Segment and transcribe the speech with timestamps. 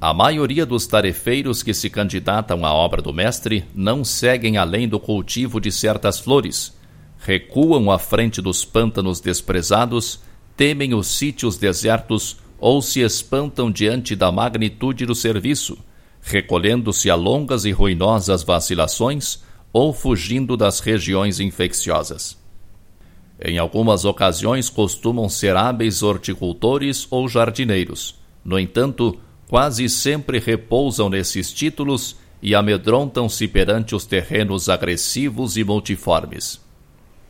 [0.00, 4.98] A maioria dos tarefeiros que se candidatam à obra do Mestre não seguem além do
[4.98, 6.74] cultivo de certas flores,
[7.18, 10.18] recuam à frente dos pântanos desprezados,
[10.56, 15.78] temem os sítios desertos ou se espantam diante da magnitude do serviço,
[16.22, 19.40] recolhendo-se a longas e ruinosas vacilações
[19.72, 22.36] ou fugindo das regiões infecciosas.
[23.40, 28.14] Em algumas ocasiões costumam ser hábeis horticultores ou jardineiros.
[28.44, 36.60] No entanto, quase sempre repousam nesses títulos e amedrontam-se perante os terrenos agressivos e multiformes.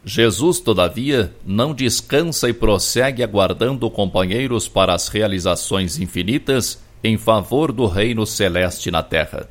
[0.05, 7.87] Jesus, todavia, não descansa e prossegue aguardando companheiros para as realizações infinitas em favor do
[7.87, 9.49] reino celeste na terra.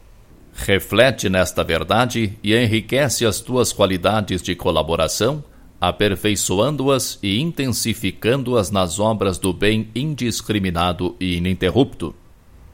[0.53, 5.43] Reflete nesta verdade e enriquece as tuas qualidades de colaboração,
[5.79, 12.13] aperfeiçoando-as e intensificando-as nas obras do bem indiscriminado e ininterrupto.